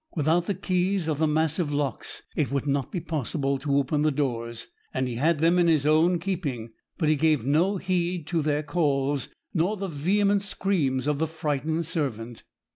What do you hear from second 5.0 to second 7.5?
he had them in his own keeping; but he gave